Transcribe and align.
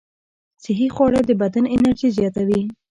صحي 0.63 0.87
خواړه 0.95 1.21
د 1.25 1.31
بدن 1.41 1.65
انرژي 1.75 2.09
زیاتوي. 2.17 2.61